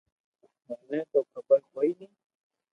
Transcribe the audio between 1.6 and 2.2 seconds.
ڪوئي ني